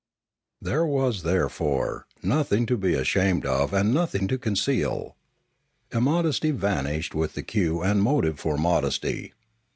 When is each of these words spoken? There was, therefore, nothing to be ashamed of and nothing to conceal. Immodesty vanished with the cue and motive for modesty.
There 0.59 0.83
was, 0.83 1.21
therefore, 1.21 2.07
nothing 2.23 2.65
to 2.65 2.75
be 2.75 2.95
ashamed 2.95 3.45
of 3.45 3.71
and 3.71 3.93
nothing 3.93 4.27
to 4.29 4.39
conceal. 4.39 5.15
Immodesty 5.91 6.49
vanished 6.49 7.13
with 7.13 7.33
the 7.35 7.43
cue 7.43 7.83
and 7.83 8.01
motive 8.01 8.39
for 8.39 8.57
modesty. 8.57 9.33